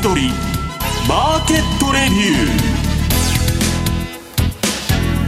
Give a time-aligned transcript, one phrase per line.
[0.00, 0.30] 先取り
[1.06, 2.48] マーケットレビュ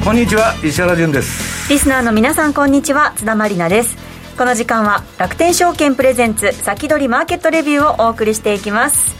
[0.00, 0.05] ー。
[0.05, 1.70] こんにちは石原潤です。
[1.70, 3.12] リスナーの皆さんこんにちは。
[3.16, 3.98] 津田まりなです。
[4.38, 9.14] この時間は楽天証券プレゼンツ先取りマーケットレビューをお送りしていきます。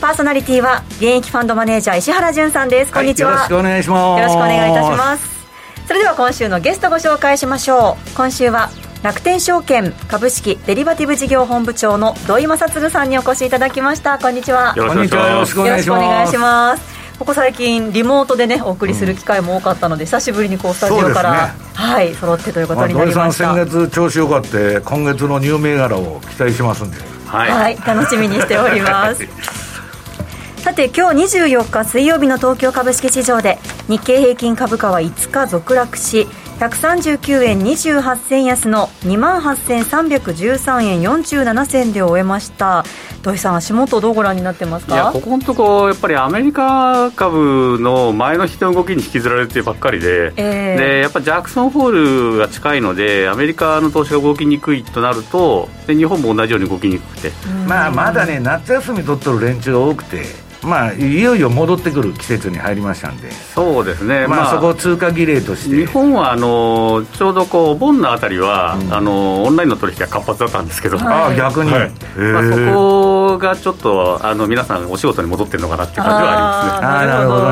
[0.00, 2.92] パーソナリティは現役ファンドマネージャー石原潤さんです。
[2.92, 4.20] こんにちは、はい、よろしくお願いします。
[4.20, 5.48] よろしくお願いいたします。
[5.88, 8.10] それでは今週のゲストご紹介しましょう。
[8.14, 8.70] 今週は
[9.02, 14.16] 楽天証券株式デリバティブ事業本部長の土井正嗣さんにお越しいただきました。
[14.16, 14.74] こんにちは。
[14.76, 15.04] よろ
[15.44, 17.18] しくお願いします。
[17.18, 23.22] ここ最近リモートでねお送りする機会も多かったので、うん、久しぶりにこうスタジオから、ね、はい揃ってということになりました。
[23.24, 26.96] 土井さん先月調子よかって今月のニュー銘柄を期待しますんで。
[27.26, 29.26] はい、はい、楽しみにしております。
[30.62, 36.28] さて今日24日水曜日の東京株式市場で日経平均株価は5日続落し
[36.62, 42.84] 139円28銭安の2万8313円47銭で終えました。
[43.22, 44.94] 土井さん足元どうご覧になってますか？
[44.94, 57.32] いやここのとこやっぱりアメリカ株の前の日の動きに引きずられてばっかりでえー、でやっぱジャクソンホールが近いのでアメリカの投資が動きにくいとなるとで日本も同じように動きにくくて。
[57.66, 60.22] まあまだね夏休み取ってる連中が多くて
[60.62, 76.86] まあ、いよいよ戻ってくる季節に入りましたんで、そうですね、まあ、そこを通過儀礼として、日本はあのちょうどこうお盆のあたりは、うん、あのオンラインの取引が活発だったんですけど、はい、あ逆に、はい、まあ、そこがちょっとあの皆さん、お仕事に戻ってるのかなっていう感じはありますね。
[76.86, 77.51] あなるほど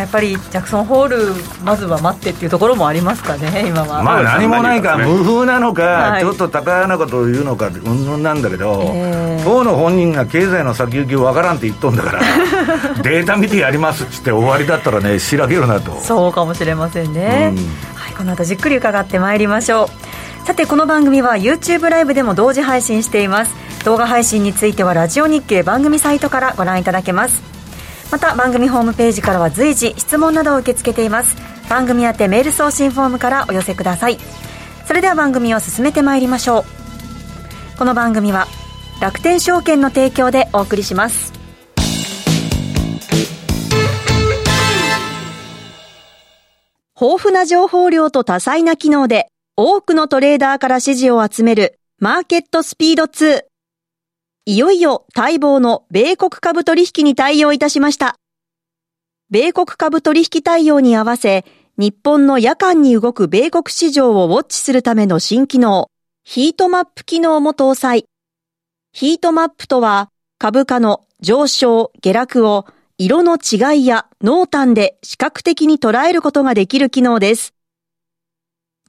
[0.00, 1.18] やっぱりジャクソンホール、
[1.64, 4.02] まずは待ってっていうところもありますかね、 今は。
[4.02, 12.20] まあ、何もないか、無風なのか、ちょっと高やなことを言うのか、うんぬんなんだけど、えー、当の本人が経済の先行きわからんって言っとんだから、
[13.02, 16.00] データ見てやりますっつって終わりだったらね、しらけるなと。
[16.02, 17.52] そうかもしれませんね。
[17.52, 17.56] うん、
[17.94, 19.84] はい、この後じっくり伺ってまいりましょ
[20.42, 20.46] う。
[20.46, 23.52] さて、この番組は YouTube ライブでも同時配信しています。
[23.84, 27.53] 動画配信についてはラジオ日経番組サイトからご覧いただけます。
[28.10, 31.36] また番組ホームページからは随時質問などを受け付けています。
[31.68, 34.18] 番組宛てメール送信フォームからお寄せください。
[34.86, 36.64] それでは番組を進めてまいりましょう。
[37.78, 38.46] この番組は
[39.00, 41.32] 楽天証券の提供でお送りします。
[47.00, 49.26] 豊富な情報量と多彩な機能で
[49.56, 53.42] 多くのトレーダーから支持を集めるマーケットスピード2
[54.46, 58.16] いよいよ待望の米国株取引に対応いたしました。
[59.30, 61.46] 米国株取引対応に合わせ、
[61.78, 65.90] 日本の夜間に動く米国市場をウォッチするための新機能、
[66.24, 68.04] ヒートマップ機能も搭載。
[68.92, 72.66] ヒートマップとは、株価の上昇、下落を
[72.98, 77.54] 色の違いや濃淡で視覚的に捉えることができる機能です。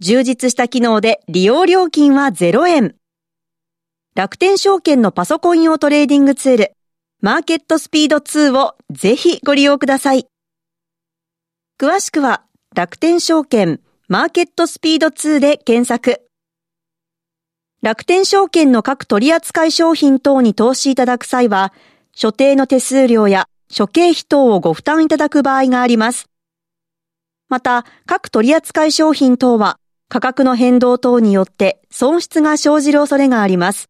[0.01, 2.95] 充実した機能で利用料金は0円。
[4.15, 6.71] 楽天証券のパソコン用トレーディングツール、
[7.19, 10.25] マーケットスピード2をぜひご利用ください。
[11.77, 16.21] 詳しくは楽天証券マーケットスピード2で検索。
[17.81, 21.73] 楽天証券の各取扱い商品等に投資いただく際は、
[22.13, 26.29] 所定の手数料や諸経費等をご負担いただく場合があります。
[27.49, 29.77] また、各取扱い商品等は
[30.07, 33.89] 価格の変動等によって損失が生じる恐れがあります。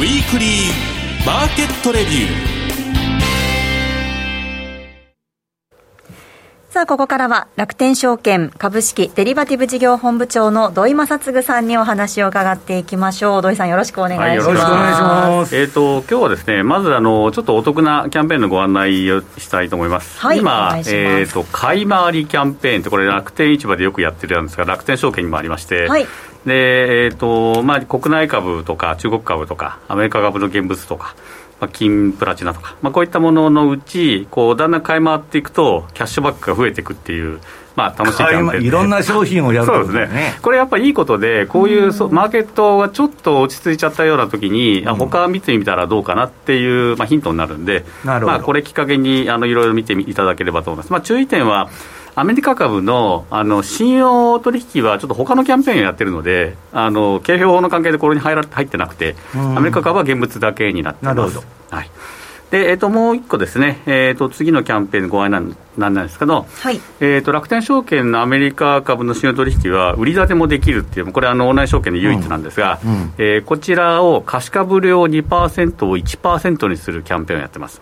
[0.00, 2.59] ウィークリーマーケットレビュー。
[6.70, 13.42] さあ、ここからは楽天証券株式デリバティブ事業本部長の土井正嗣さんにお話を伺っていきましょう。
[13.42, 14.28] 土井さんよろしくお願いします。
[14.28, 15.56] はい、よろしくお願いします。
[15.56, 20.20] えっ、ー、と、今日はですね、まずあの、ちょっとお得なキャンペーンのご案内をしたいと思います。
[20.20, 26.06] はい、今、えっ、ー、と、買い回りキャンペーンって、これ楽天市場でよくやってるんですが、楽天証券にもありまして、はい、
[26.46, 31.16] で、えーとまあ、国内株とか中国株とかアメリカ株の現物とか、
[31.60, 37.40] まあ、金プラチナとか、まあ、こういったもののうちこうだんだん買い回っていくとキャッシュバックが増えていくっていう。
[37.76, 50.92] まあ、楽しいキャンペーンいろんな商品をやる、ね、そうですね、これやっぱりいいことで、こういう、マーケットがちょっと落ち着いちゃったような時に、うん、他見てみたらどうかなっていう、まあ、ヒントになるんで、まあ、これきっかけにあのいろいろ見ていただければと思います。
[50.92, 51.70] まあ、注意点は
[52.14, 61.16] アメリカ株のあの信用取引はちょっと他のキャンペーンをやってるので、あの景品法の関係でこれに入ら入ってなくて、アメリカ株は現物だけになってます。
[61.16, 61.44] なるほど。
[61.70, 61.90] はい。
[62.50, 72.90] で、えー、ともう一個ですね、えー、と次のキャンペーンのご案内なんですけど、はい、えー、と楽天証券のアメリカ株の信用取引は売り立てもできるっていう、これあの、オンライン証券の唯一なんですが、うん。
[72.90, 77.80] うん、えー、こちらを貸株料2%を1%にするキャンペーンをやってます。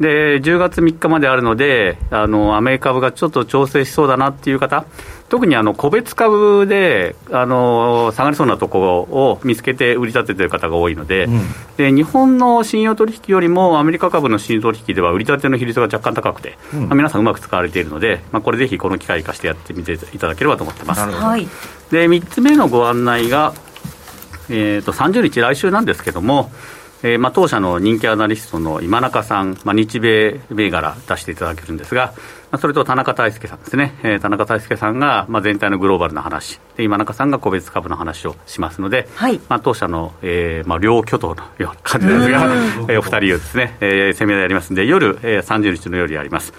[0.00, 4.84] で10月3日まであるのであの、アメリカ株がちょっと調整しそうだなっていう方、
[5.28, 11.40] 特にあの個別株であの下がりそうなところを見つけて売り立ててる方が多いのでうん、
[11.76, 21.00] で、日本の信用取引よりもアメリカ株の信用取引では売り立ての比率が若干高くて、うん、まあ、皆さんうまく使われているので、まあ、これぜひこの機会生かしてやってみていただければと思ってます。
[21.00, 21.48] はい、
[21.90, 23.54] で3つ目のご案内が、
[24.48, 26.50] えーと30日、来週なんですけども、
[27.06, 32.14] えーまあ、当社の人気アナリストの今中さん、まあ、日米銘柄出していただけるんですが、
[32.50, 36.58] まあ、それと田中大輔さんですね、えー、田中大輔さんが、まあ、全体のグローバルな話。
[36.76, 42.44] で、今中さんが個別株の話をしますので、はい、まあ、当社の、えーまあ、両巨頭のような感じですが、
[42.90, 46.52] えー、お二人をですね、えー、セミナーやりますので、夜、えー、30日の夜やります。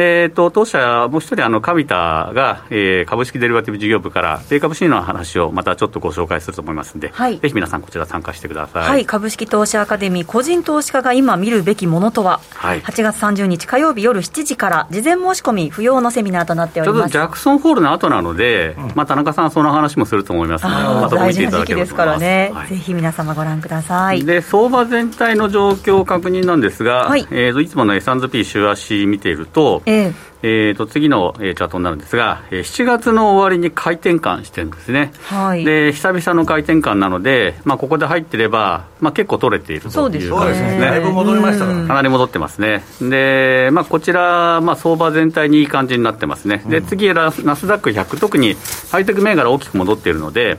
[0.00, 8.88] で、えっと、当社、もう一人、あの、上田が、えー、株式デリバティブ事業部から、米株主義の話をまたちょっとご紹介すると思いますので、はい、ぜひ皆さん、こちら参加してください。
[8.88, 16.98] はい、株式投資アカデミー、個人投資家が今見るべきものとは、はい、8月30日火曜日夜7時から、事前申し込み不要のセミナーとなっております。
[17.00, 24.24] ちょっとジャクソンホールの後なので、うん、まあ、田中さん、その話もすると思いますので、また大事な時期ですからね、はい、ぜひ皆様ご覧ください。
[24.24, 48.56] で、相場全体の状況確認なんですが、はい、えー、いつもの S&P 週足見ていると、えーえー、と次の、えー、チャートになるんですが、えー、7月の終わりに回転換してるんですね、はい、で久々の回転換なので、まあ、ここで入ってれば、まあ、結構取れているという感じですね、だいぶ戻りましたから、かなり戻ってますね、でまあ、こちら、まあ、相場全体にいい感じになってますね、で次、ナスダック100、特に
[48.90, 50.58] ハイテク銘柄大きく戻っているので、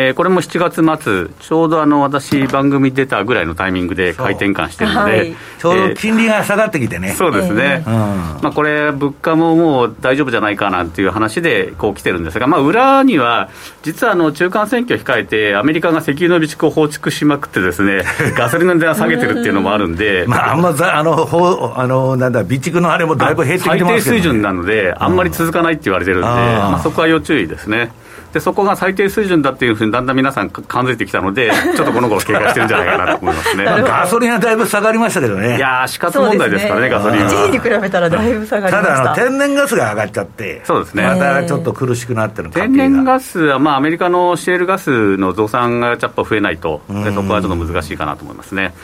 [0.00, 13.50] えー、これも7月末、ちょうどあの私、番組出たぐらいのタイミングで回転換してるので、はい、ちょうど金利が下がってきてね、そうですね、えー、まあ、これ、物価ももう大丈夫じゃないかなっていう話でこう来てるんですが、まあ、裏には、
[13.82, 18.04] 実はあの中間選挙控えて、アメリカが石油の備蓄を放逐しまくって、ですね
[18.38, 27.92] ガソリンの値段下げてるっていうのもあるんで、 まあ、あんまあのほあのなんだ、備蓄のあれもだいぶ減ってきてますけど、ね、最低水準なので、あんまり続かないって言われてるんで、まあ、そこは要注意ですね。
[28.32, 33.64] でそこが最低水準だっていうふうにだんだん皆さん感づいてきたので、 ちょっとこの頃警戒してるんじゃないかなと思いますね。
[33.64, 37.26] ガソリンはだいぶ下がりましたけどね、いやー、死活問題ですからね、ねガソリンは。
[37.26, 38.88] 一時に比べたらだいぶ下がりました。
[38.88, 41.02] ただあの、天然ガスが上がっちゃって、そうですね。
[41.02, 48.74] またちょっと苦しくなってる天然ガスは、まあ、アメリカのシェールガスの増産がやっぱ増えないと、でそこはちょっと難しいかなと思いますね。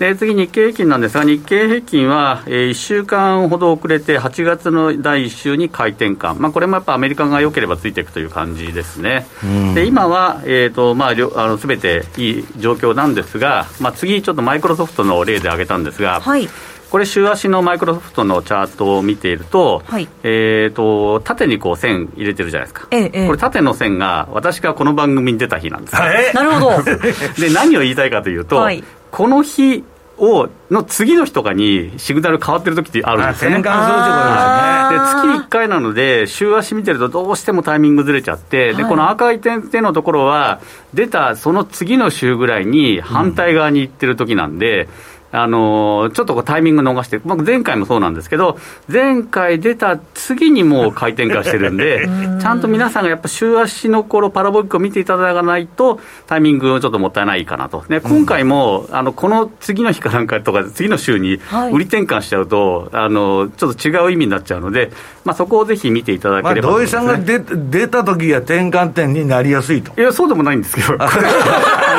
[0.00, 9.26] で次、日経平均なんですが、日経平均は、えー、1週間ほど遅れて、8月の第1週に回転換、まあ、これもやっぱアメリカが良ければついていくという感じですね。
[9.74, 16.48] で今は、えーとまあ、あの全ていい状況なんですが、まあ、次、ちょっとマイクロソフトの例で挙げたんですが、はい。
[16.90, 26.82] これ、週足のマイクロソフトのチャートを見ていると、はい、えーと、縦にこう線入れてるじゃないですか、ええ、これ、縦の線が私がこの番組に出た日なんです、えなるほど。
[27.38, 29.84] で何を言いたいかというと、はい、この日
[30.20, 33.58] をの次の日とかにシグナル変わってる時ってあるんですよね。
[33.58, 35.30] 転換するってことですね。
[35.30, 40.60] で月1回なので、週足見てるとどうしてもタイミングずれちゃって、でこの赤い点々のところは、
[40.94, 44.90] 出たその次の週ぐらいに反対側に行ってる時なんで、うん
[45.32, 48.58] あのちょっとこうタイミング逃して、まあ、前回もそうなんですけど、
[48.88, 52.08] 前回出た次にもう回転化してるんで、
[52.40, 61.40] ちゃんと皆さんがやっぱ週足の頃パラボリックを見ていただかないと、タイミングちょっともったいないかなと、ね、今回も、あのこの次の日かなんかとか、次の週に
[61.72, 64.90] 売り転換しちゃうと、はい、あのちょっと違う意味になっちゃうので、
[65.24, 69.92] まあ、そこをぜひ見ていただければ、まあ、土井さんが出出た時は転換点になりやすいと。
[70.00, 70.96] いや、そうでもないんですけど。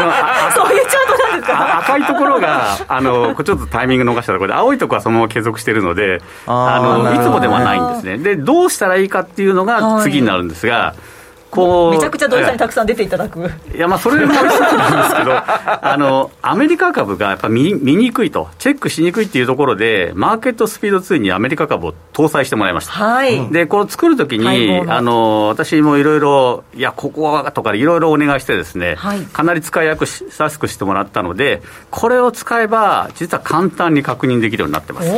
[0.54, 8.18] そういうチャート赤いところが、あのちょっとタイミング逃したところで、青いところはそのまま継続しているので、あのいつもではないんですね。
[8.18, 11.21] で、どうしたらいいかっていうのが次になるんですが、はい
[11.52, 13.52] こうめちゃくちゃ土井さんにたくさん出ていただく。
[13.76, 35.12] いやまあそれも一つなんですけど あのアメリカ株がやっぱ見見にくいとチェックしにくいっていうところでマーケットスピード2にアメリカ株を搭載してもらいました、はい、でこれ作るときにあの私もいろいろいやここはとかいろいろお願いしてですね、はい、かなり使いやすくしてもらったのでこれを使えば実は簡単に確認できるようになってます。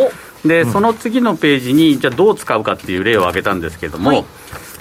[0.45, 4.25] で、その次のページにじゃあどう使うかっていう例を挙げたんですけれども、はい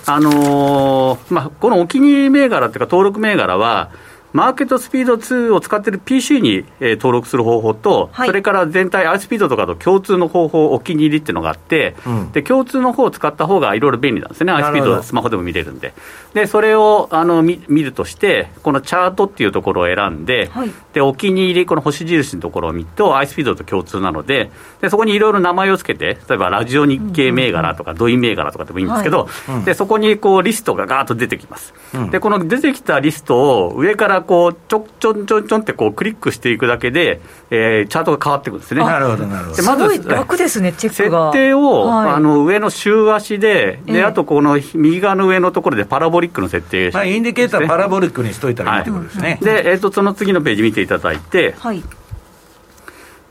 [0.06, 3.90] あのー、まあ、このお気に入り銘柄というか、登録銘柄は、
[4.33, 15.93] マーケットスピード2を使っている PC に、えー、登録する方法と、はい、それから全体、アイスピードとかと共通の方法、お気に入りっていうのがあって、うん、で共通の方を使った方がいろいろ便利なんですね、アイスピードはスマホでも見れるんで、
[16.35, 31.75] でそれをあの見見るとして、このチャートっていうところを選んで、はい、でお気に入り、この星印のところを見ると、アイスピードと共通なので、でそこにいろいろ名前をつけて、例えばラジオ日経銘柄とか、土井銘柄とかでもいいんですけど、はい、でそこにこうリストがガーッと出てきます。
[31.95, 38.85] うん、でこの出てきたリストを上からこうちょちょんちょんちょんってこうクリックしていくだけで、えー、チャートが変わっていくんですね。
[38.85, 39.57] なるほどなるほど。
[39.57, 41.33] でまず楽ですねチェックが。
[41.33, 49.38] 設定を、はい、あの上の週足でで、あとこの右側の上のところでパラボリックの設定、まあインディケーターパラボリックにしといたらいいってことですね。
[49.43, 51.55] でえっ、ー、とその次のページ見ていただいて。
[51.59, 51.83] はい。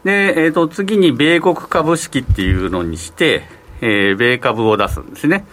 [0.03, 3.43] で、えーと、次に米国株式っていうのにして、
[3.81, 5.45] えー、米株を出すんですね。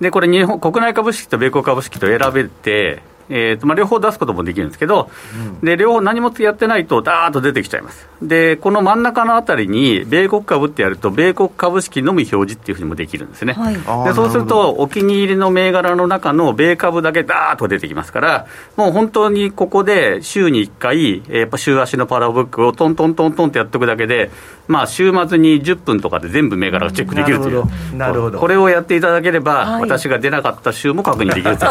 [0.00, 8.06] で、これ日本、国内株式と米国株式と選べて、えーとまあ、両方出すこともできるんですけど、うん、で両方何もやってないと、だーっと出てきちゃいます。
[8.20, 13.54] で、この真ん中のあたりに、米国株ってやると、米国株式のみ表示っていうふうにもできるんですね。
[13.54, 18.46] はい、でそうすると、お気に入りの銘柄の中の米株だけだーっと出てきますから、
[18.76, 24.30] もう本当にここで週に1回、やっぱ週足のパラブックをトントントントンってやっておくだけで、
[24.68, 27.64] まあ、週末に10分とかで全部銘柄がチェックできるという、
[27.96, 28.38] なるほど。
[28.38, 31.70] これをやっていただければ、はい、私が出なかった週も確認できるという。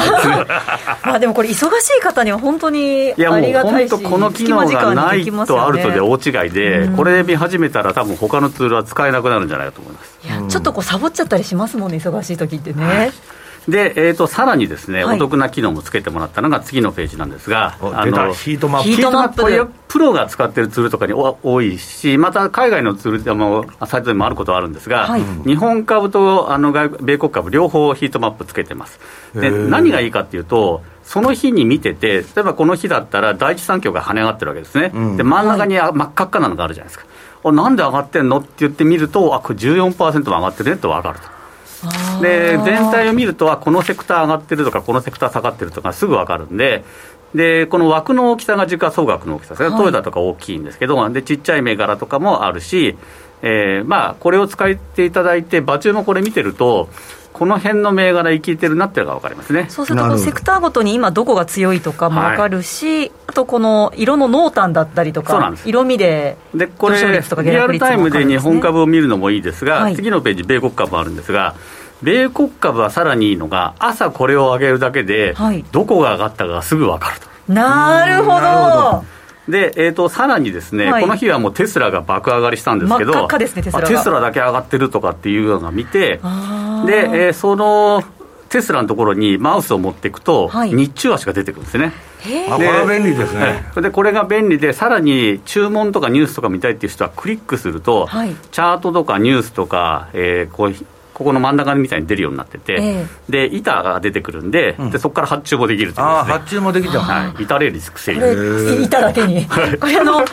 [1.06, 10.20] まあでもこれ、忙しい方には本当にありがたいし、いやもう本当、この機能がないとあるとで大違いで、これ見始めたら、多分他のツールは使えなくなるんじゃないかと思います。
[10.24, 12.84] いやちょっとこうサボっちゃったりしますもんね、忙しい時ってね。
[12.84, 13.12] はい。
[13.68, 19.44] で、えーと、さらにですね、はい、お得な機能もつけてもらったのが次のページなんですが、あのヒートマップ、ヒートマップ。
[19.44, 29.00] これ、プロが使ってるツールとかに多いし、また海外のツールでも、サイトでもあることはあるんですが、はい、日本株とあの米国株、両方ヒートマップつけてます。
[29.36, 37.06] で何がいいかっていうと、その日に見てて、例えばこの日だったら、第一三共が跳ね上がってるわけですね、うん、で真ん中に真っ赤っかなのがあるじゃないですか、
[37.44, 38.40] あなんで上がってんの？
[38.40, 42.22] って言ってみると、あこれ14%も上がってるねと分かると。
[42.22, 46.84] で全体を見ると、このセクター上がってるとか、このセクター下がってるとか、すぐ分かるんで、
[47.34, 52.98] でこの枠の大きさが時価総額の大きさですね、はい、トヨタとか大きいんですけど、でちっちゃい銘柄とかもあるし、
[53.42, 56.90] えーまあ、これを使っていただいて、場中もこれ見てると、
[57.42, 59.66] この辺の銘柄、生きてるなっていうのが分かりますね。
[59.68, 71.56] そうすると、セクターごとに今、どこが強いとかも分かるし、はい、あとこの色の濃淡だったりとか、色味ででこれ、リアルタイムで日本株を見るのもいいですが、はい、次のページ、米国株あるんですが、
[72.04, 75.34] 米国株はさらにいいのが、朝これを上げるだけで、
[75.72, 77.28] どこが上がったかがすぐ分かると。
[77.52, 79.04] なるほど。
[79.50, 86.20] で、えーと、さらにですね、はい、この日はもうテスラが爆上がりしたんですけど、テスラテスラだけ上がってるとかっていうのを見て、
[86.86, 88.04] で、えー、その
[88.50, 91.94] テスラのところにマウスを持っていくと、はい、日中足が出てくるんですね。
[92.50, 100.74] あこれは便利ですね、でこれが便利で、さらに注文とかニュースとか見たいっていう人は、クリックすると、はい、チャートとかニュースとか、えー、こう
[101.14, 110.26] ここの真ん中みたいに出るようになってて、えー、で板が出てくるんでうん、でそこから発注もできるという、ね、あ発注もできちゃう、はい、板レーリスクセリ板だけに、これあの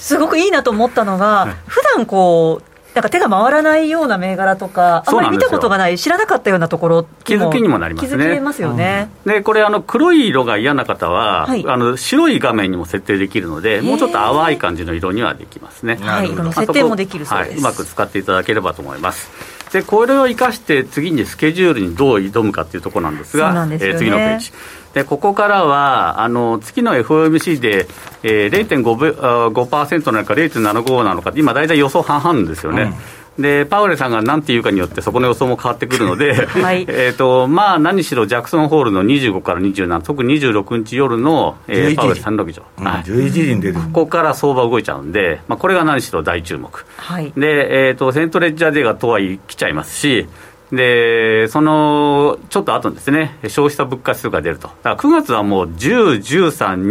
[0.00, 8.24] すごくいいなと思ったのが、普段こうなんか手が回らないような銘柄とか、あんまり見たことがない、知らなかったようなところ気づきにもなりますね。
[8.24, 9.08] 気づけますよね。
[9.24, 15.96] うん、で、これ、あの黒い色が嫌な方は、はい、あの白い画面にも設定できるので、もうちょっと淡い感じの色にはできますね。
[16.00, 19.30] はい、設定もできるそうです、はい、うまく使っていただければと思います。
[19.72, 24.52] でこれを生かして次にスケジュールにどう挑むかっていうところなんですが、すね、えー、次のページ。
[24.94, 27.86] でここからはあの月の FOMC で、
[28.22, 32.82] えー、0.5%なのか0.75なのか今大体予想半々ですよね。
[32.82, 32.94] うん
[33.38, 43.74] でパウエルさんが何て言うかによって、そこの予想も変わってくるので、はい、 えとまあ、何しろジャクソンホールの25から27、特に26日夜の、えー、パウエルさんの議長、うんはい、11時に出る。
[43.74, 50.26] ここから相場動いちゃうんで、まあ、これが何しろ大注目、はい、でえーと、セントレッジャーデーがとはい来ちゃいますし、
[50.72, 56.88] でそのちょっと後ですね、消費者物価指数が出ると、だから9月はもう10、13、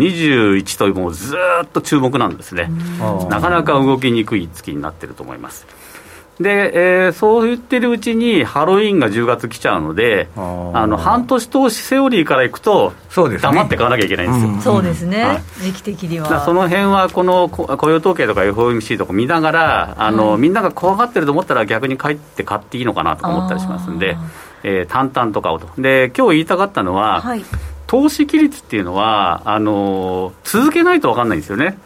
[0.54, 2.72] 21と、もうずっと注目なんですね、
[3.30, 5.68] なかなか動きにくい月になってると思います。
[6.40, 14.52] で、えー、そう言ってるうちに、ハロウィンが10月来ちゃうので、あの半年投資セオリーからいくと、そうです、ね、黙って買わなきゃいけないんですよ。
[14.52, 16.46] うん、そうですね、はい、時期的には。
[16.46, 24.16] その辺は、この雇用統計とか FOMC とか見ながら、あの、はい、みんなが怖がってると思ったら、逆に帰って買っていいのかなと思ったりしますんで、
[24.64, 25.68] えー、淡々と買おうと。
[25.82, 27.44] で、今日言いたかったのは、はい、
[27.88, 31.80] 投資規律っていうのは、あの続けないと分かんないんですよね。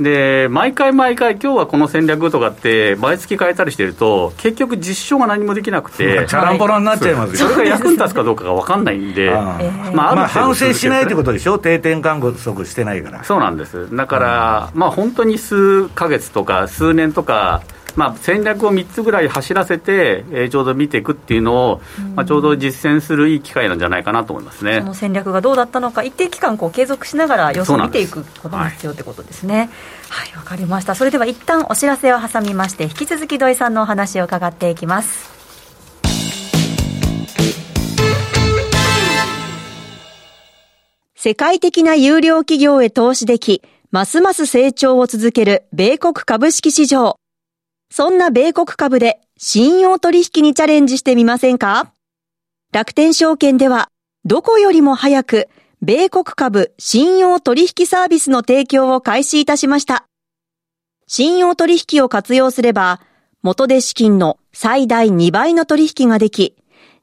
[0.00, 13.24] で毎回毎回、今日はこの戦略とかって、毎月変えたりしてると、結局、実証が何もできなくて、チャランポラになっちゃいますよ、それが役に立つかどうかが分かんないんで、まあ、まあ、反省しないってことでしょ、定点観測してないから。
[13.24, 17.62] そうなんです、だから、まあ、本当に数か月とか、数年とか、
[17.96, 21.80] まあ、戦略を3つぐらい走らせて、えー、ちょうど見ていくっていうのを、
[22.14, 29.70] まあ、ちょうど実践するいい機会なんじゃないかなと思いますねその戦略がどうだったのか、一定期間こう継続しながら様子を見ていくことが必要ということですね。
[30.08, 30.94] はいわ、はい、かりました。
[30.94, 35.40] それでは一旦お知らせを挟みまして、引き続き土井さんのお話を伺っていきます。
[41.22, 47.16] 世界的な有料企業へ投資でき、ますます成長を続ける米国株式市場。
[47.92, 51.92] そんな米国株で信用取引にチャレンジしてみませんか？
[52.72, 53.88] 楽天証券では、
[54.24, 55.48] どこよりも早く、
[55.82, 60.06] 米国株信用取引サービスの提供を開始いたしました。
[61.08, 63.00] 信用取引を活用すれば、
[63.42, 66.54] 元で資金の最大2倍の取引ができ、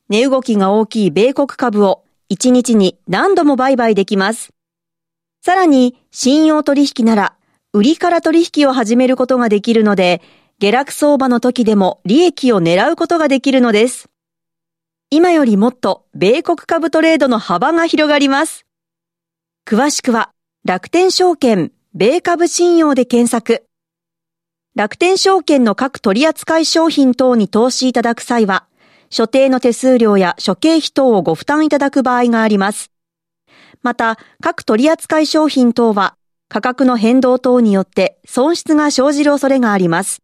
[0.08, 4.54] 値動きが大きい米国株を1日に何度も売買できます。
[5.44, 7.36] さらに、信用取引なら、
[7.74, 10.22] 売りから取引を始めることができるので、
[10.60, 14.10] 下落相場の時でも利益を狙うことができるのです。
[15.12, 18.66] 今よりもっと米国株トレードの幅が広がります。
[19.68, 20.32] 詳しくは
[20.66, 23.68] 楽天証券米株信用で検索。
[24.76, 28.66] 楽天証券の各取扱商品等に投資いただく際は、
[29.12, 32.92] 所定の手数料や諸経費等をご負担いただく場合があります。
[33.84, 36.18] また、各取扱商品等は
[36.50, 40.24] 価格の変動等によって損失が生じる恐れがあります。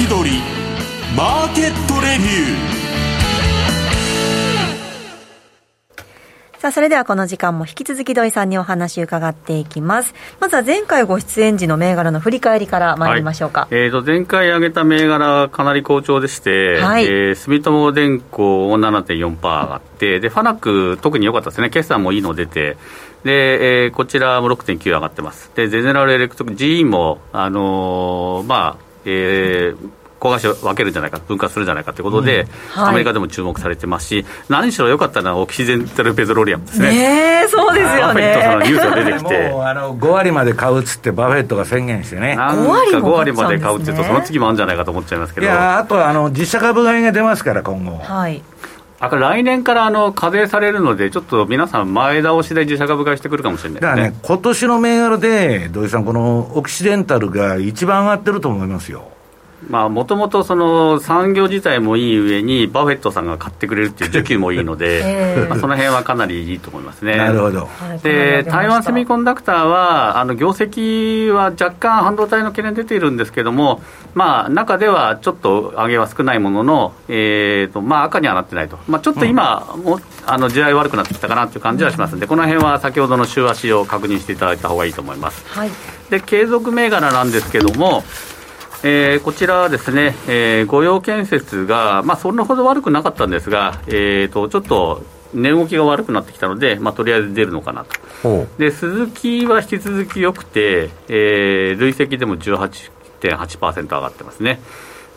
[0.00, 0.38] 先取り
[1.14, 2.80] マーケットレビュー
[6.58, 10.14] さあ、それではこの時間も引き続き土井さんにお話伺っていきます。
[10.40, 13.62] まずは前回ご出演時の銘柄の振り返りから参りましょうか。
[13.62, 21.68] はい、えーと、前回挙げた銘柄かなり好調でして、はい、えー、住友電工7.4%上がって、で、ファナック特に良かったですね。
[21.68, 22.78] 決算もいいの出て、
[23.24, 25.50] で、えー、こちらも6.9上がってます。
[25.54, 32.48] で、ゼネラルエレクトリック、GE も、あのー、まあ、えー、子会社分けるんじゃないか、分割するんじゃないかということで、うん
[32.82, 36.90] はい、アメリカでも注目されてますし、何しろ良かったのはオキシデンタルペトロリアムですね。
[36.90, 37.98] ねそうですよね。
[37.98, 39.48] バフェットさんのニュースが出てきて。
[39.48, 42.36] もうあの5割まで買うっつってバフェットが宣言してね。
[42.38, 45.46] 5割5割まで買うって言うと、その次もあるんじゃないかと思っちゃいますけど。
[45.46, 47.98] いや、あとはあの自社株買いが出ますから、今後。
[47.98, 48.42] はい。
[49.02, 59.10] あ来年からあの課税されるので、ちょっと皆さん、前倒しで自社株買いしてくるかもしれない、ね、だからね、今年の銘柄で、土井さん、このオキシデンタルが一番上がってると思いますよ。
[59.68, 60.42] もともと
[61.00, 67.16] 産業自体もいい上に、バフェットさんが買ってくれるっていう需給もいいので、 えー、まあ、その辺はかなりいいと思いますね。
[67.16, 67.68] なるほど。
[68.02, 73.82] で台湾セミコンダクターは、あの業績は若干半導体の懸念出ているんですけれども、
[74.14, 85.44] まあ、中ではちょっと上げは少ないものの、えーとまあ、赤にはなってないと、まあ、ちょっと今、うん、もあの地合い悪くなってきたかなという感じはしますので、この辺は先ほどの週足を確認していただいた方がいいと思います。
[85.48, 85.70] はい、
[86.10, 88.02] で継続銘柄なんですけれども、
[88.82, 104.60] えー、こちらはですね、えー、御用建設が、まあ、それほど悪くなかったんですが、えーと、ちょっと値動きが悪くなってきたので、まあ、とりあえず出るのかなと、で鈴木は引き続き良くて、えー、累積でも18.8%上がってますね。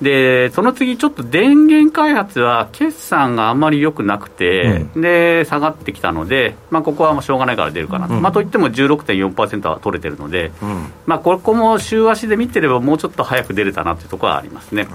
[0.03, 14.87] でその次、ちょっと電源開発は決算があんまり良くなくて、うん、で下がってきたので、まあ、ここはもうしょうがないから出るかなと、うん、まあ、といっても16.4%は取れてるので、うん、まあ、ここも週足で見てれば、もうちょっと早く出れたなというところはありますね。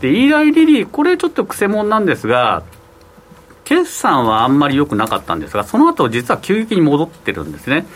[0.00, 2.62] で、イーライリリー、これちょっとくせ者なんですが、
[3.70, 7.86] 決算はあんまり良くなかったんですが、その後実は急激に戻ってるんですね。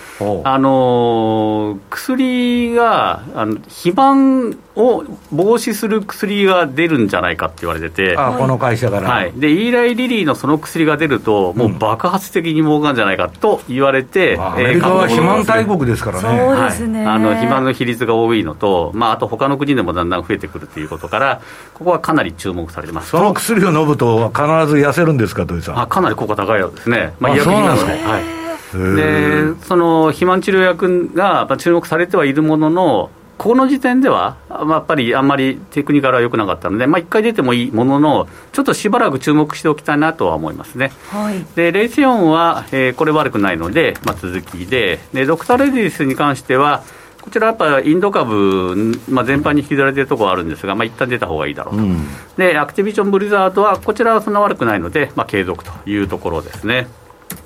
[0.45, 21.41] あの薬があの肥満を防止する薬が出るんじゃないかって言われてて、あこの会社から、はい、でイーライ・リリーのその薬が出ると、もう爆発的に儲かるんじゃないかと言われて、うん、アメリカは肥満大国ですからね、そうですね、はい、あの肥満の比率が多いのと、まあ、あと他の国でもだんだん増えてくるということから、
[21.75, 23.11] ここはかなり注目されてます。
[23.11, 25.81] その薬を飲むと、必ず痩せるんですか、土井さん。
[25.81, 27.93] あかなり効果高いようですね、まあ、医薬品なので。
[27.93, 28.45] はい。
[28.75, 40.93] でその肥満治療薬が注目されてはいるものの、ここの時点では、まあ、やっぱりあんまりテクニカルは良くなかったので、まあ、1回出てもいいものの、ちょっとしばらく注目しておきたいなとは思いますね。
[41.11, 44.99] はい、で、レイセオンは、えー、これ悪くないので、まあ、続きで。
[45.13, 46.83] で、ドクター・レディスに関しては、
[47.21, 56.87] こちらやっぱインド株、まあ、全般に引きずられてるところはあるんですが、まあ一旦出た方がいいだろうと、うん、でアクティビジョン・ブリザードは、こちらはそんな悪くないので、まあ、継続というところですね。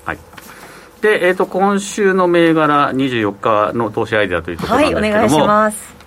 [0.03, 0.17] はい
[1.01, 5.99] で、えーと、今週の銘柄、24日の投資アイデアというところなんですけども、はい、お願いします。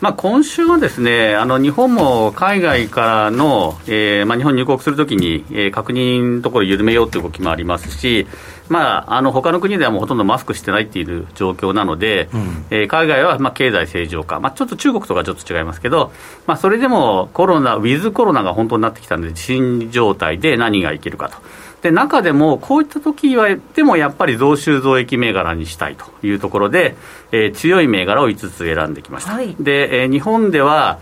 [0.00, 8.28] まあ、今週はですねあの日本も海外からの、えーまあ、日本に入国するときに、えー、確認のところを緩めようという動きもありますし、
[8.68, 16.12] まあ、あの他の国ではもうほとんどマスクしてないっていう状況なので、うん、えー、海外はまあ経済正常化、まあ、ちょっと中国とかちょっと違いますけど、
[16.46, 21.38] まあ、それでもコロナ、ウィズコロナが本当になってきたので、新状態で何がいけるかと。
[21.82, 26.96] で中でも、こういった時はでもやっぱり増収増益銘柄にしたいというところで、
[27.30, 29.32] えー、強い銘柄を5つ選んできました。
[29.32, 30.98] はい、で、えー、日本では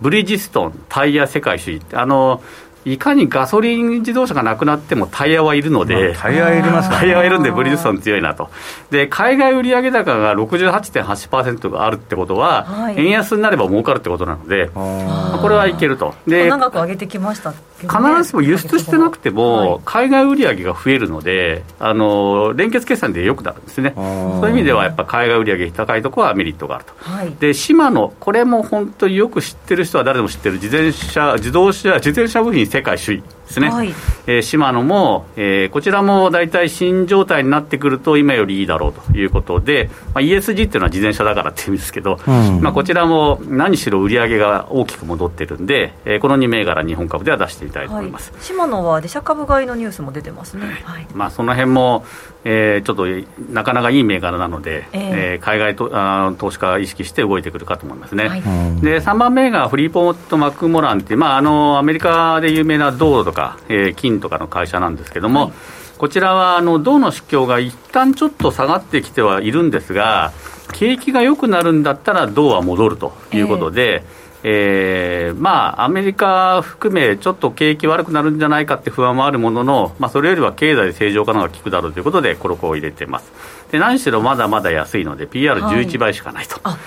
[0.00, 2.42] ブリヂストン、タイヤ世界首位あの
[2.84, 8.48] いかにガソリン自動車がなくなってもタイヤはいるので、タイヤいります、ね、タイヤはいるんで、ブリヂストン強いなと、
[8.90, 16.14] で海外売上高が68.8%があるってことは、はい、円安になれば儲かるってことなので、これはいけると。
[16.26, 17.52] で長く上げてきました
[17.82, 24.02] 必ずしも輸出してなくても、海外売上が増えるので、あの連結決算でよくなるんですね、そ
[24.42, 33.88] ういう意味では、やっぱ海外売上高いところはメリットがあると、はい、でシマノ、これも本当によく知ってる人は誰でも知ってる自転車自動車自転車部品世界首位ですね、はい、
[34.26, 51.06] えー、シマノも、えー、こちらも大体新状態になってくると、今よりいいだろうということで、まあ、ESG っていうのは自転車だからっていうんですけど、うん、まあ、こちらも何しろ売り上げが大きく戻ってるんで、えー、この2銘柄、日本株では出してみたいと思います、はい、シマノは自社株買いのニュースも出てますね、はい。
[51.12, 52.04] まあ、その辺も、
[52.44, 58.28] えー、ちょっとなかなかいい銘柄なので、えー、えー、海外とあ投資家意識して動いてくるかと思いますね。
[58.28, 58.40] はい、
[58.80, 65.52] で3番目がフリーポート・マクモランっていう、まあ、あのアメリカで有名な道路とか、えー、金とかの会社なんですけども、はい、
[65.98, 70.32] こちらはあの銅の指標が一旦ちょっと下がってきてはいるんですが、
[70.72, 83.32] 景気が良くなるんだったら銅は戻るということで、えーえー、まあ、アメリカ含め、ちょっと景気悪くなるんじゃないかって不安もあるものの、まあ、それよりは経済正常化の方が効くだろうということで、コロコを入れてます。
[83.70, 86.60] で何しろまだまだ安いので、PR11 倍しかないと。
[86.62, 86.78] はい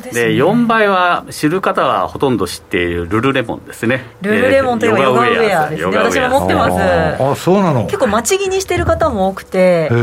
[0.00, 4.06] で、ね、4倍は知る方はほとんど知っているルルレモンですね。
[4.20, 5.96] ルルレモンというヨガウェアですね。
[5.96, 7.22] 私も持ってます。
[7.22, 7.84] あそうなの。
[7.84, 9.94] 結構待ち着にしてる方も多くてち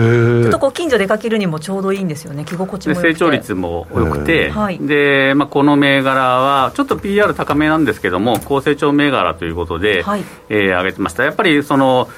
[0.46, 2.46] ょっとこう近所出かけるにもちょうどいいんですよね。
[2.46, 4.52] 着心地も成長率も良くて。
[4.82, 10.24] で、まあ、この銘柄はちょっと PR 高めなんですけども高成長銘柄ということで、はい。
[10.50, 11.24] えー、上げてました。
[11.24, 12.10] やっぱりその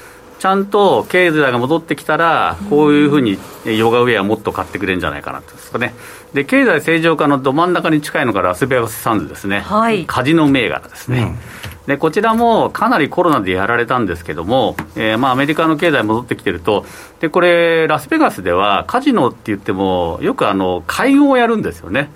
[0.42, 5.94] ちゃんと経済が戻ってきたら、こういうふうにヨガウェアもっと買ってくれるんじゃないかなとですかね。
[6.34, 9.60] で、経済正常化のど真ん中に近いのがラスベガスサンズですね。
[9.60, 10.04] はい。
[10.04, 11.20] カジノ銘柄ですね。
[11.20, 11.38] うん
[11.86, 16.84] でこちらもかなりコロナでやられたんですけども、えー、まあアメリカの経済戻ってきてると、
[17.20, 22.10] でこれ、ラスベガスではカジノって言っても、よくあの会合をやるんですよね、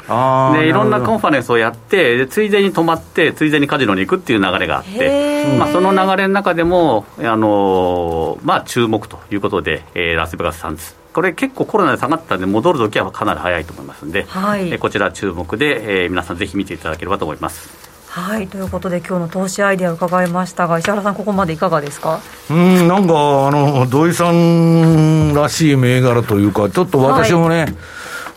[0.54, 10.94] でいろんなコンファレンスをやってで、ついでに泊まって、ついでにカジノに行くっていう流れがあって、まあ、その流れの中でも、あのまあ、注目ということで、えー、ラスベガスサンズ。
[11.12, 17.95] これ結構コロナで下がったんで戻るときはかなり早いと思いますんで、はい、えこちら注目で、えー、皆さんぜひ見ていただければと思います。
[18.16, 18.48] はい。
[18.48, 22.22] ということで今日の投資アイデアを伺いましたが石原さんここまでいかがですか？
[22.48, 23.12] うんなんか
[23.46, 27.74] あの土井さんらしい銘柄というかちょっと私もね、はい。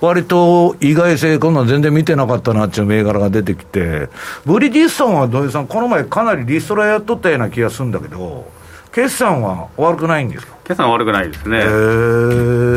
[0.02, 4.10] 割と意外性、こんなん全然見てなかったなっていう銘柄が出てきて、
[4.46, 8.52] ブリディストンは土井さん、この前かなりリストラやっとったような気がするんだけど、
[9.04, 10.58] 決算は悪くないんですか？
[10.64, 11.60] 決算は悪くないですね、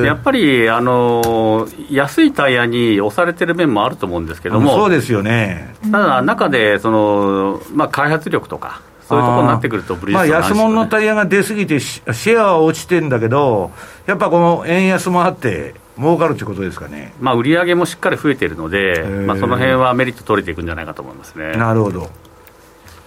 [0.06, 5.74] やっぱりあの安いタイヤに押されてる面もあると思うんですけども、そうですよね。
[5.90, 13.72] ただ、中でその、まあ、開発力とか、そういうところになってくると、ブリまあ、安物のタイヤが出過ぎて、シェアは落ちてるんだけど、
[14.06, 21.56] やっぱこの円安もあって、儲かるということですかね、まあ、売り上げもしっかり増えているので、まあ、その辺はメリット取れていくんじゃないかと思いますね。
[21.56, 22.08] なるほど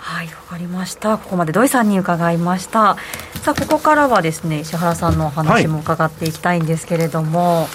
[0.06, 1.18] はいわかりました。
[1.18, 2.96] ここまで土井さんに伺いました。
[3.42, 7.68] さあここからはですね石原さんのお話も伺っていきたいんですけれども、はい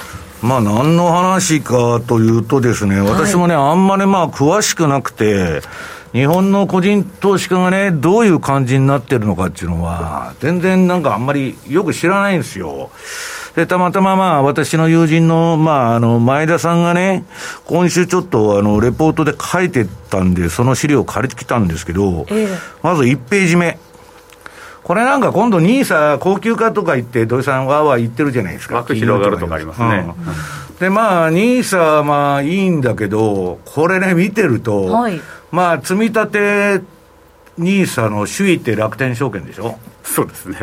[0.46, 5.60] まあ、何の話かというとですね、私もね、あんまりまあ、詳しくなくて、
[6.12, 12.90] 日本の個人投資家がね、どういう感じになってるのかっていうのは、全然なんかあんまりよく知らないんですよ。
[13.54, 17.24] で、たまたままあ、私の友人の、まあ、あの、前田さんがね、
[17.64, 23.78] 今週ちょっと、あの、レポートで書いてたんで、その資料を借りてきたんですけど、えー、まず1ページ目。
[24.82, 28.76] これなんか今度、ニーサ高級化とか言って、土井さん、わーわー言ってるじゃないですか。
[28.76, 30.06] 枠広がるとかありますね。
[30.70, 36.80] うん、で、まあ、ニーサはまあいいんだけど、これね、見てると、はい、まあ、積み立て
[37.58, 40.58] ニーサの首位って楽天証券でしょそうですね。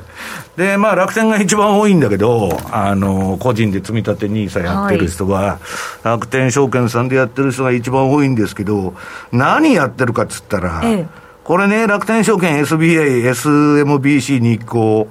[0.55, 5.59] で、まあ楽天が一番多いんだけど、あの、個人で積み立て NISA やってる人は、は
[6.03, 8.95] い、楽天証券さんでやってる人が一番多いんですけど、
[9.31, 11.07] 何やってるかっつったら、ええ、
[11.43, 15.07] これね、楽天証券 SBI、SMBC 日興、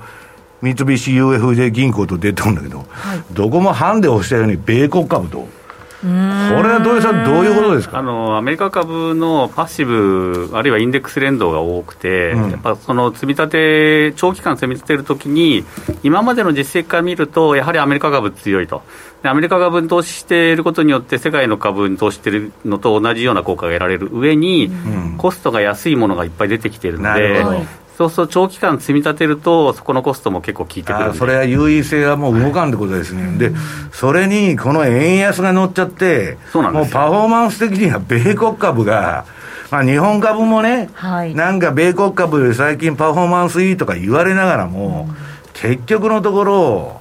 [0.60, 5.48] 三菱 UFJ 銀行と出てるんだけど、はい、どこもハンデをしたように米国株と。
[6.00, 6.12] これ
[6.68, 7.98] は土井さん、どういうことですか？
[7.98, 15.64] あのアメリカ株のパッシブ、あるいはインデックス連動が多くて、うん、やっぱその積み立て、長期間積み立てるときに、
[16.02, 18.82] 今までの実績から見ると、やはりアメリカ株強いと。
[19.22, 27.42] アメリカ株に投資していることによって、世界の株に投資しているのと同じような効果が得られる上に、うん、コストが安いものがいっぱい出てきているので、
[27.96, 33.56] そうすると長期間積み立てると、そこのコストも結構効いてくるそれは優位性はもう動かんってことですね、で
[33.90, 39.24] それにこの円安が乗っちゃって、もうパフォーマンス的には米国株が、
[39.70, 45.16] まあ、日本株もね、はい、なんか米国株より最近パフォーマンスいいとか言われながらも、うん、
[45.54, 47.00] 結局のところ、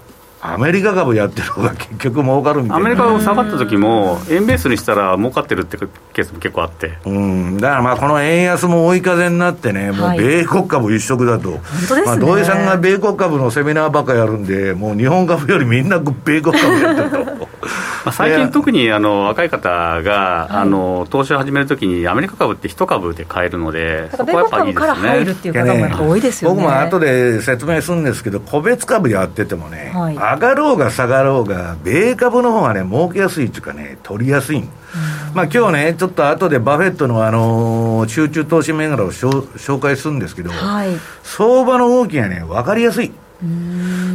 [0.53, 2.85] アメリカ株やってる方が結局儲かるみたいな。
[2.85, 11.59] アメリカ株下がった時も、円ベースにしたら儲かってるってケースも結構あって、うん、だからまあこの円安も追い風になってね、もう米国株一色だと、はい、
[12.05, 17.47] まあ、土井さんが米国株のセミナーばっかやるんで、もう日本株よりみんな米国株やってると。
[18.05, 24.81] まあ、最近、特にあの若い方が、あの投資を始めるときに、アメリカ株って一株で買えるので、そこはやっぱいいですね。
[24.81, 26.55] から入るっていう方もやっぱ多いですよね。
[26.61, 34.63] 僕も後で説明するんですけど、個別株やっててもね、はい、上がろうが下がろうが、米株の方がね、儲けやすいっていうかね、取りやすい。
[35.33, 40.89] まあ今日ね、ちょっと後でバフェットの、あのー、集中投資銘柄を紹介するんですけど、はい、
[41.23, 43.11] 相場の動きがね、分かりやすい。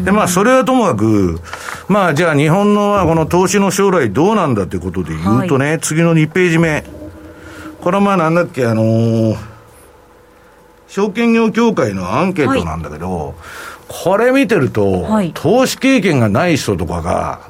[0.05, 1.41] でまあ、それはともかく、
[1.89, 6.85] まあ、じゃあ日本のこの投資の将来どうなんだということで言うとね、はい、次の2ページ目。
[7.81, 9.37] これはまあなんだっけ、あのー、
[10.89, 13.35] 証券業協会のアンケートなんだけど、はい、
[13.89, 17.41] これ見てると、はい、投資経験がない人とかが、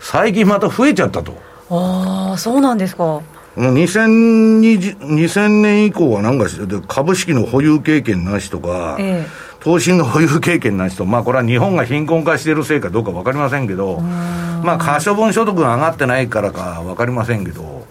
[0.00, 1.34] 最近また増えちゃったと。
[1.70, 3.20] ああ、そうなんですか。
[3.56, 6.46] 2020 2000年以降はなんか
[6.86, 17.84] 株式の保有経験なしとか、ええ投資の保有経験な人、まあこれは日本が貧困化しているせいかどうか分かりませんけど、まあ可処分所得が上がってないからか分かりませんけど、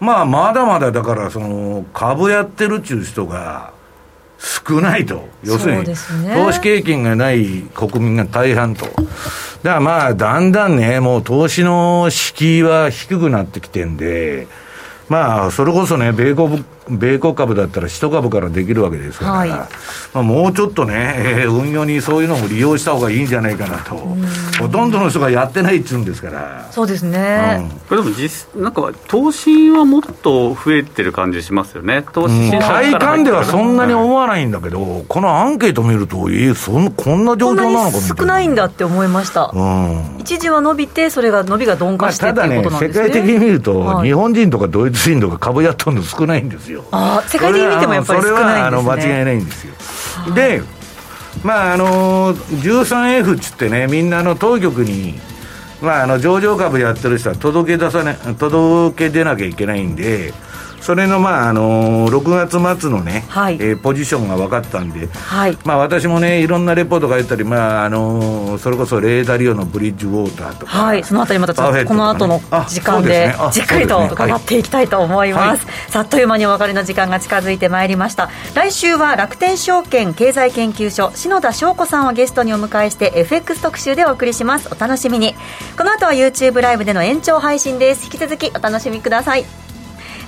[0.00, 3.72] まあまだまだだからその株やってるっちゅう人が
[4.36, 5.28] 少ないと。
[5.44, 5.84] 要するに、
[6.34, 8.86] 投資経験がない国民が大半と。
[8.86, 8.98] だか
[9.62, 14.48] らまあだんだんね、もう投資の敷居は低くなってきてんで、
[15.08, 19.68] まあ、それこそね、米国、米国株だったら1株からできるわけですから、はい、ま
[20.14, 23.96] あ、もうちょっとね、えー、運用にそういうのも利用した方がいいんじゃないかなと、
[24.60, 38.16] ほとんどの人がやってないっつうんですから、そうですね、うん、これでも実、なんか、投資はもっと増えてる感じしますよね、投資、うん、体感ではそんなに思わないんだけど、このアンケート見ると、えー、そんこんな状況なのかみたいな。
[38.16, 46.71] 少ないんだって思いました、うん、一時は伸びて、それが伸びが鈍化して、まあ、ただね、世界的に見ると、はい、日本人とかドイツ人とか株やっとるの少ないんですよ。
[46.90, 48.32] あ世界的に見てもやっぱり少ないんですね。
[48.32, 49.74] それはあの間違いないんですよ。
[50.34, 50.62] で、
[51.42, 55.18] まああの 13F っつってね、みんなの当局に、
[55.80, 60.32] まあ、あの上場株やってる人は届け出さね、届け出なきゃいけないんで、
[60.82, 75.66] それの、まああのー、6月末のね、はい、えー、ポジションが分かったんで、はい、まあ、私もね、いろんなレポートが出たり、まああのー、それこそレーダリオのブリッジウォーターとか、はい、そのあたりまた、ね、この後の時間で、ね、じっくりと伺っていきたいと思います。
[75.66, 78.28] はい、さあっという間にお別れの時間が近づいてまいりました。
[78.54, 84.68] 来週は楽天証券経済研究所、篠田翔子さんをゲストにお迎えして、FX 特集でお送りします。
[84.72, 85.36] お楽しみに。
[85.78, 88.04] この後は YouTube ライブでの延長配信です。
[88.04, 89.71] 引き続きお楽しみください。